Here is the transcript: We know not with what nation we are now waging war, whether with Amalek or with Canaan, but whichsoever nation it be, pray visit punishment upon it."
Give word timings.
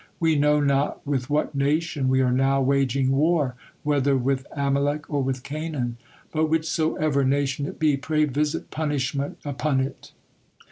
We 0.19 0.35
know 0.35 0.59
not 0.59 1.05
with 1.05 1.29
what 1.29 1.53
nation 1.53 2.09
we 2.09 2.21
are 2.21 2.31
now 2.31 2.59
waging 2.59 3.11
war, 3.11 3.53
whether 3.83 4.17
with 4.17 4.47
Amalek 4.57 5.07
or 5.13 5.21
with 5.21 5.43
Canaan, 5.43 5.97
but 6.31 6.47
whichsoever 6.47 7.23
nation 7.23 7.67
it 7.67 7.77
be, 7.77 7.97
pray 7.97 8.25
visit 8.25 8.71
punishment 8.71 9.37
upon 9.45 9.79
it." 9.79 10.11